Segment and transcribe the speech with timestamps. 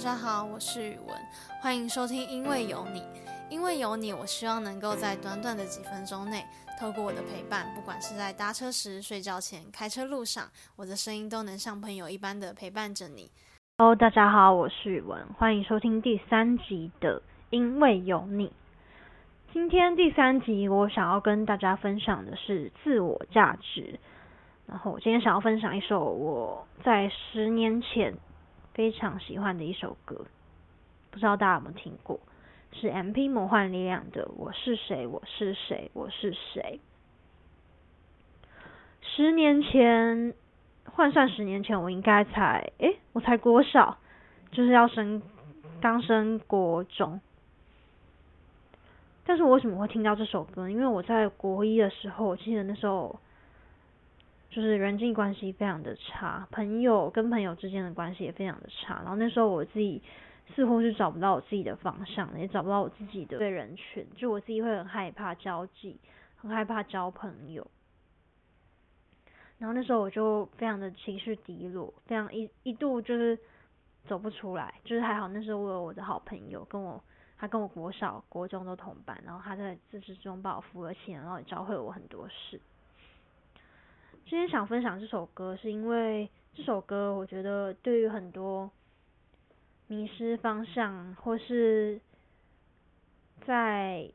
[0.00, 1.14] 大家好，我是宇文，
[1.60, 3.00] 欢迎收听《因为有你》。
[3.50, 6.42] 因为有你，我希望能够在短短的几分钟内，
[6.80, 10.44] 透过我的陪伴，不管是在搭车时、睡觉前、开车路上，
[10.74, 13.30] 我的声音都能像朋友一般的陪伴着你。
[13.76, 17.20] Hello，大家好，我是宇文，欢迎收听第三集的
[17.50, 18.46] 《因为有你》。
[19.52, 24.00] 今天第三集，我想要跟大家分享的是自我价值。
[24.66, 28.14] 然后，我今天想要分享一首我在十年前
[28.80, 30.24] 非常喜欢的一首歌，
[31.10, 32.18] 不知道大家有没有听过？
[32.72, 33.28] 是 M.P.
[33.28, 36.80] 魔幻力量的《我是谁，我是谁，我是谁》。
[39.02, 40.32] 十年前，
[40.86, 43.98] 换算十年前，我应该才诶，我才国小，
[44.50, 45.20] 就是要升
[45.82, 47.20] 刚升国中。
[49.26, 50.70] 但是我为什么会听到这首歌？
[50.70, 53.20] 因为我在国一的时候，我记得那时候
[54.50, 58.96] 就是人际关系非常的差，朋友跟朋友之间的关系也非常的差。
[58.96, 60.02] 然后那时候我自己。
[60.56, 65.96] 似乎是找不到我自己的方向，也找不到我自己的对人群，就我自己会很害怕交际，
[66.34, 67.64] 很害怕交朋友。
[69.58, 73.38] 然后那时候我就非常的情绪低落，非常一一度就是
[74.08, 74.74] 走不出来。
[74.82, 77.00] 就是还好那时候我有我的好朋友跟我，
[77.38, 82.60] 他跟我国小、国中都同班，然后他在自始中把我扶了起来，然后也教会我很多事。
[84.30, 88.70] 今天想分享这首歌，是因为这首歌我觉得对于很多。
[89.88, 92.00] 迷失方向，或是
[93.44, 94.08] 在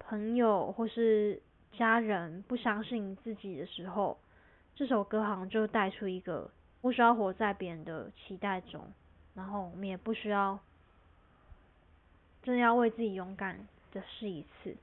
[0.00, 1.40] 朋友或是
[1.78, 4.18] 家人不相信自己的时候，
[4.74, 8.84] 这首歌好像就带出一个不需要活在别人的期待中，
[9.34, 10.58] 然后我们也不需要
[12.42, 14.74] 真的要为自己勇敢的试一次。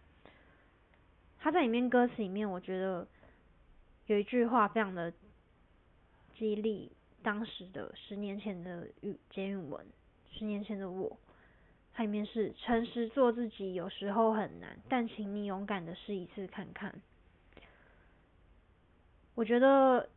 [1.38, 3.06] 他在里面歌词里面，我觉得
[4.10, 5.14] 有一句话非常的
[6.36, 9.86] 激励当时的十年前的语简语文。
[10.32, 11.16] 十年前的我，
[11.94, 16.92] 它里面是诚实做自己，有时候很难，但请你勇敢的试一次看看。
[19.36, 20.10] 我觉得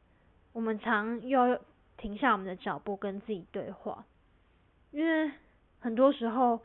[0.54, 1.60] 我们常要
[1.98, 4.06] 停下我们的脚步，跟自己对话，
[4.90, 5.30] 因为
[5.80, 6.58] 很多时候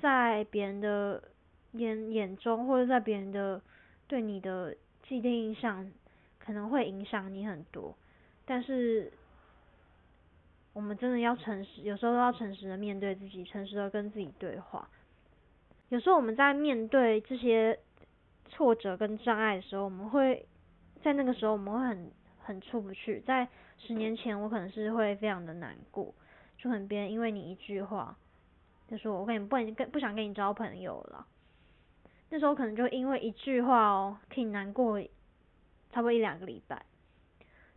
[0.00, 1.22] 在别人的
[1.74, 3.62] 眼眼中，或者在别人的
[4.08, 4.76] 对你的
[5.08, 5.88] 既定印象，
[6.48, 7.94] 可能会影响你很多，
[8.46, 9.12] 但是。
[10.74, 14.88] 我们真的要诚实，有时候都要诚实的面对自己，诚实的跟自己对话。
[15.88, 17.76] 有时候我们在面对这些
[18.48, 20.46] 挫折跟障碍的时候，我们会
[21.02, 23.18] 在那个时候我们会很很出不去。
[23.26, 26.14] 在十年前，我可能是会非常的难过，
[26.56, 28.16] 就很别人因为你一句话，
[28.86, 31.26] 就说我跟你不跟不想跟你交朋友了。
[32.30, 35.02] 那时候可能就因为一句话哦，可以难过
[35.98, 36.86] 差不多一两个礼拜。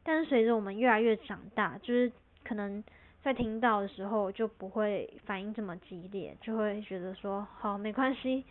[0.03, 2.11] 但是随着我们越来越长大，就是。
[2.43, 2.83] 可能
[3.21, 8.43] 在听到的时候就不会反应这么激烈，就会觉得说好没关系，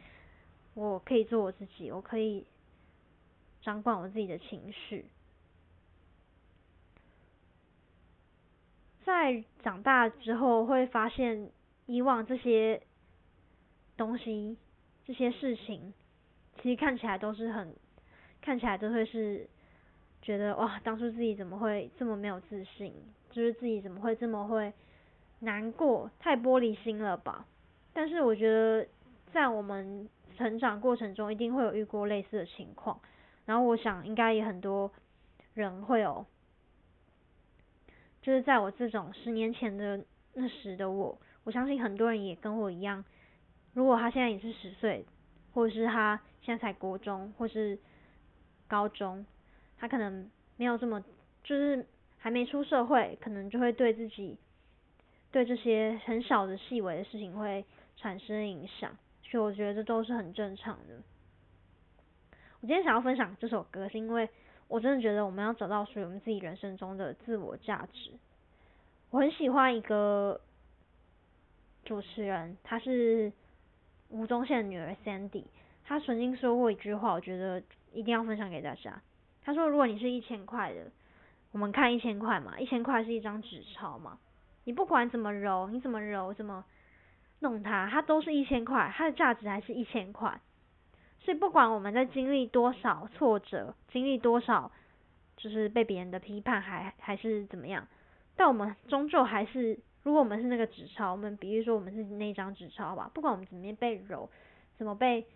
[0.75, 2.47] 我可以做我自己，我可以
[3.63, 5.07] 掌管我自己的情绪。
[9.05, 11.51] 在长大之后会发现，
[11.87, 12.81] 以往这些
[13.97, 14.57] 东西、
[15.05, 15.93] 这些事情，
[16.63, 17.75] 其实看起来都是很，
[18.41, 19.51] 看起来都会是
[20.23, 22.93] 觉得哇，当初自己怎么会这么没有自信。
[23.33, 24.73] 就是自己怎么会这么会
[25.39, 27.47] 难过，太玻璃心了吧？
[27.93, 28.85] 但是我觉得
[29.33, 33.01] 在我们成长过程中，一定会有遇过类似的情况。
[33.47, 34.91] 然后我想，应该也很多
[35.55, 36.27] 人会有，
[38.21, 40.05] 就是在我这种十年前的
[40.35, 43.05] 那时的我，我相信很多人也跟我一样。
[43.75, 45.07] 如果他现在也是十岁，
[45.55, 47.79] 或者是他现在才国中或是
[48.67, 49.25] 高中，
[49.81, 51.03] 他可能没有这么
[51.43, 51.85] 就是。
[52.23, 54.37] 还没出社会，可能就会对自己，
[55.33, 57.65] 对这些很小的细微的事情会
[57.97, 60.97] 产生影响，所以我觉得这都是很正常的。
[62.61, 64.29] 我今天想要分享这首歌，是因为
[64.69, 68.11] 我真的觉得我们要找到属于我们自己人生中的自我价值。
[69.09, 70.43] 我很喜欢一个
[71.87, 73.33] 主持人，她是
[74.11, 75.45] 吴宗宪的女儿 Sandy，
[75.85, 77.63] 她曾经说过一句话，我觉得
[77.95, 79.01] 一定要分享给大家。
[79.43, 80.91] 他说：“如果你是一千块的。”
[81.53, 84.21] 我们看一千块嘛，一千块是一张纸钞嘛，
[84.63, 86.65] 你不管怎么揉，你怎么揉，怎么
[87.41, 90.41] 弄它，它都是一千块，它的价值还是一千块。
[91.19, 94.71] 所以不管我们在经历多少挫折，经历多少
[95.37, 97.85] 就是被别人的批判，还还是怎么样，
[98.37, 104.31] 但我们终究还是，如果我们是那个纸钞，我们比如说我们是那张纸钞吧，不管我们怎么被揉，
[104.79, 105.27] 怎么被，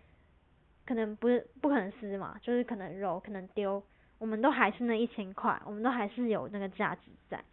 [0.85, 3.81] 可能不是不可能撕嘛，就是可能揉，可能丢。
[4.17, 7.43] 我们都还是那一千块，我们都还是有那个价值在，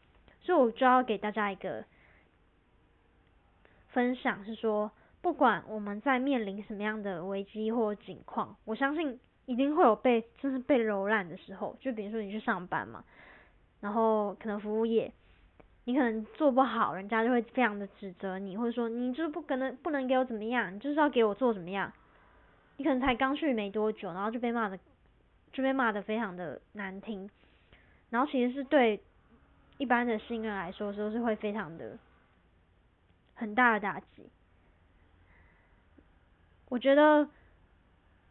[0.41, 1.85] 所以我就要给大家一个
[3.89, 4.91] 分享是说，
[5.21, 11.77] 不管我们在面临什么样的危机或境况，我相信一定会有被就是被揉烂的时候。
[11.81, 13.03] 就比如说你去上班嘛，
[13.81, 15.13] 然后可能服务业，
[15.85, 21.93] 你可能做不好，人家就会非常的指责你，或者说你就是不可能不能给我怎么样，你就是要给我做怎么样。
[22.77, 24.79] 你可能才刚去没多久，然后就被骂的
[25.53, 27.29] 就被骂的非常的难听，
[28.11, 29.01] 然后其实是对
[29.79, 31.99] 一般的新人来说，都是会非常的。
[33.35, 34.31] 很大的打击。
[36.69, 37.29] 我觉得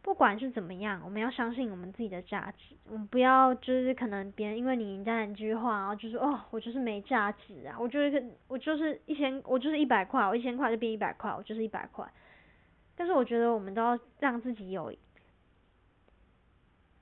[0.02, 2.76] 不管是怎么样，我们要相信我们自己的价值。
[2.88, 12.10] 我们不要就是可能别人因为你讲两句话，然后就说哦，我就是没价值啊，我就是我就是一千，我就是一百块，我一千块就变一百块，我就是一百块。
[12.96, 14.94] 但是我觉得我们都要让自己有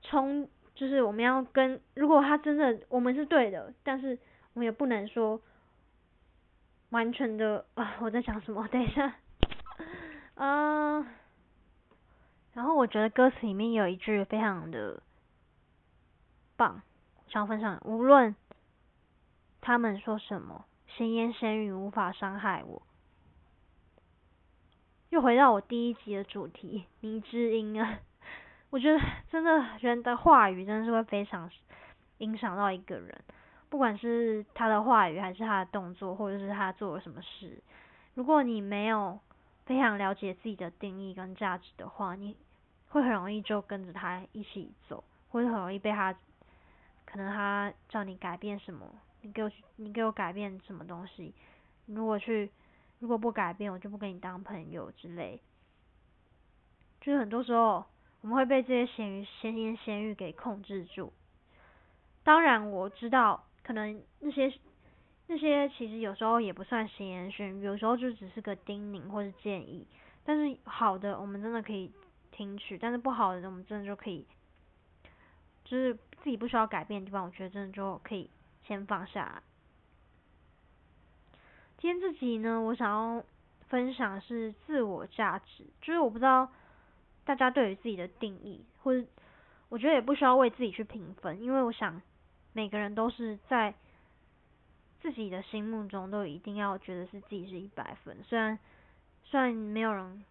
[0.02, 4.18] 冲，就是我们要跟，如果他真的我们是对的，但是
[4.54, 5.40] 我们也不能说。
[6.90, 7.98] 完全的啊！
[8.00, 8.66] 我在想什么？
[8.72, 9.14] 等一下，
[10.34, 11.06] 嗯，
[12.52, 15.00] 然后我觉得歌词里面有一句非常的
[16.56, 16.82] 棒，
[17.28, 17.80] 想分享。
[17.84, 18.34] 无论
[19.60, 22.82] 他们说什么，闲言闲语无法伤害我。
[25.10, 27.98] 又回到我第一集的主题，迷之音啊！
[28.70, 31.50] 我觉得真的人的话语真的是会非常
[32.18, 33.20] 影响到一个人。
[33.68, 37.60] 不管是他的话语，还是他的动作，或者是他做了什么事，
[38.14, 39.18] 如果你没有
[39.66, 42.36] 非常了解自己的定义跟价值的话，你
[42.90, 46.12] 会很容易就跟着他一起走，或者很容易被他，
[47.04, 48.86] 可能他叫你改变什么，
[49.22, 51.34] 你给我你给我改变什么东西，
[51.86, 52.48] 如果去
[53.00, 55.42] 如果不改变，我就不跟你当朋友之类。
[57.00, 57.84] 就是很多时候
[58.20, 61.12] 我们会被这些闲语闲言闲语给控制住。
[62.22, 63.44] 当然我知道。
[63.62, 64.52] 可能那些
[65.26, 69.86] 那些其实有时候也不算闲言闲语，有时候就只是个叮咛或者建议。
[70.24, 71.92] 但是好的，我们真的可以
[72.32, 74.26] 听取；但是不好的，我们真的就可以，
[75.62, 78.28] 就是自己不需要改变的地方，我觉得真的就可以
[78.64, 79.40] 先放下。
[81.80, 83.24] 今天这集呢，我想要
[83.68, 86.46] 分享是自我价值，就是我不知道
[87.24, 89.06] 大家对于自己的定义，或者
[89.70, 92.00] 我觉得也不需要为自己去评分，因为我想。
[92.52, 93.72] 每个人都是在
[95.00, 98.58] 自己的心目中都一定要觉得是自己是一百分，虽然
[99.22, 100.24] 虽然没有人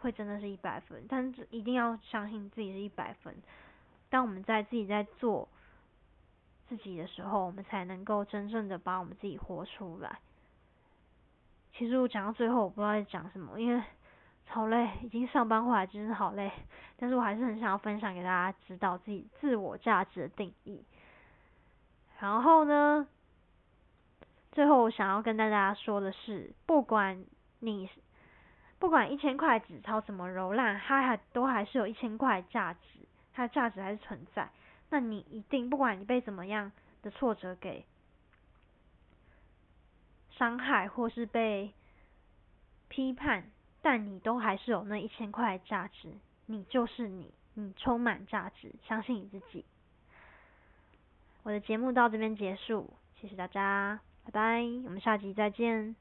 [0.00, 3.34] 会真的是一百分，但是一定要相信自己是一百分。
[4.10, 5.48] 当我们在自己在做
[6.68, 10.18] 自己的时候，我们才能够真正的把我们自己活出来。
[11.76, 13.82] 其实我讲到最后，我不知道在讲什么，因为
[14.46, 16.50] 好累，已经上班回来真的好累，
[16.96, 20.84] 但是我还是很想要分享给大家，知道自己自我价值的定义。
[22.20, 23.06] 然后呢？
[24.52, 27.24] 最后我想要跟大家说的是，不管
[27.58, 27.90] 你
[28.78, 33.00] 不管一千块纸钞怎么揉烂，它还都还是有一千块价值，
[33.32, 34.48] 它的价值还是存在。
[34.90, 36.70] 那你一定不管你被怎么样
[37.02, 37.84] 的挫折给
[40.36, 41.72] 伤害，或是被
[42.88, 43.50] 批判，
[43.82, 46.12] 但你都还是有那一千块价值。
[46.46, 49.64] 你就是你，你充满价值，相信你自己。
[51.42, 55.96] 我的节目到这边结束，谢谢大家，拜拜，我们下集再见。